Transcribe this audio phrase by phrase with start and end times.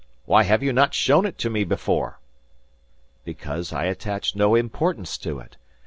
[0.25, 2.19] Why have you not shown it to me before?"
[3.23, 5.57] "Because I attached no importance to it.